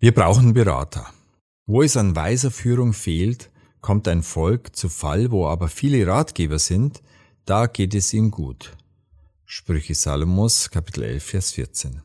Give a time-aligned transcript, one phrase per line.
[0.00, 1.12] Wir brauchen Berater.
[1.66, 6.60] Wo es an weiser Führung fehlt, kommt ein Volk zu Fall, wo aber viele Ratgeber
[6.60, 7.02] sind,
[7.46, 8.76] da geht es ihm gut.
[9.44, 12.02] Sprüche Salomos, Kapitel 11, Vers 14.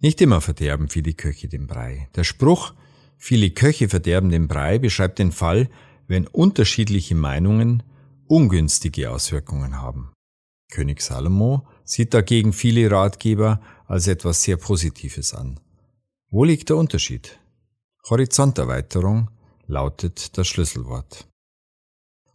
[0.00, 2.10] Nicht immer verderben viele Köche den Brei.
[2.16, 2.74] Der Spruch,
[3.16, 5.70] viele Köche verderben den Brei, beschreibt den Fall,
[6.06, 7.82] wenn unterschiedliche Meinungen
[8.28, 10.12] ungünstige Auswirkungen haben.
[10.70, 15.58] König Salomo sieht dagegen viele Ratgeber als etwas sehr Positives an.
[16.34, 17.38] Wo liegt der Unterschied?
[18.08, 19.28] Horizonterweiterung
[19.66, 21.28] lautet das Schlüsselwort.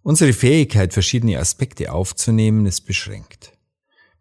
[0.03, 3.57] Unsere Fähigkeit, verschiedene Aspekte aufzunehmen, ist beschränkt.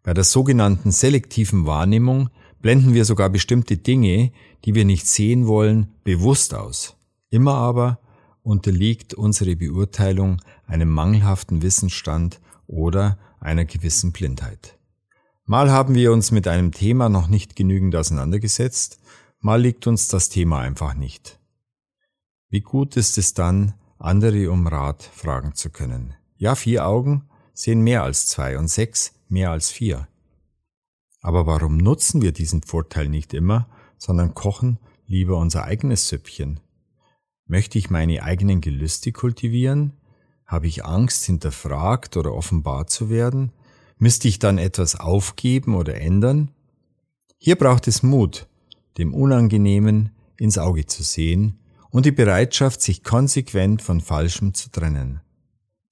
[0.01, 4.31] Bei der sogenannten selektiven Wahrnehmung blenden wir sogar bestimmte Dinge,
[4.65, 6.95] die wir nicht sehen wollen, bewusst aus.
[7.29, 7.99] Immer aber
[8.41, 14.79] unterliegt unsere Beurteilung einem mangelhaften Wissensstand oder einer gewissen Blindheit.
[15.45, 18.99] Mal haben wir uns mit einem Thema noch nicht genügend auseinandergesetzt
[19.39, 21.39] mal liegt uns das Thema einfach nicht.
[22.49, 26.13] Wie gut ist es dann, andere um Rat fragen zu können.
[26.37, 30.07] Ja, vier Augen sehen mehr als zwei und sechs mehr als vier.
[31.21, 36.59] Aber warum nutzen wir diesen Vorteil nicht immer, sondern kochen lieber unser eigenes Süppchen?
[37.45, 39.93] Möchte ich meine eigenen Gelüste kultivieren?
[40.45, 43.51] Habe ich Angst, hinterfragt oder offenbar zu werden?
[43.97, 46.51] Müsste ich dann etwas aufgeben oder ändern?
[47.37, 48.47] Hier braucht es Mut,
[48.97, 51.59] dem Unangenehmen ins Auge zu sehen
[51.89, 55.21] und die Bereitschaft, sich konsequent von Falschem zu trennen.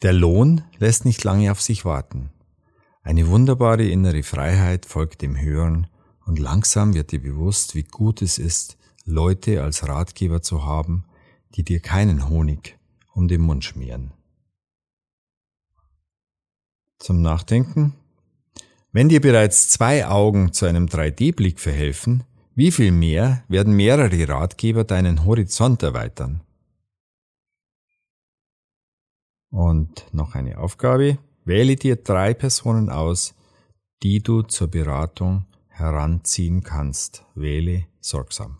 [0.01, 2.31] Der Lohn lässt nicht lange auf sich warten.
[3.01, 5.87] Eine wunderbare innere Freiheit folgt dem Hören
[6.25, 11.05] und langsam wird dir bewusst, wie gut es ist, Leute als Ratgeber zu haben,
[11.55, 12.77] die dir keinen Honig
[13.13, 14.11] um den Mund schmieren.
[16.99, 17.93] Zum Nachdenken.
[18.91, 22.23] Wenn dir bereits zwei Augen zu einem 3D-Blick verhelfen,
[22.55, 26.41] wie viel mehr werden mehrere Ratgeber deinen Horizont erweitern?
[29.51, 31.17] Und noch eine Aufgabe.
[31.43, 33.35] Wähle dir drei Personen aus,
[34.03, 37.25] die du zur Beratung heranziehen kannst.
[37.35, 38.57] Wähle sorgsam.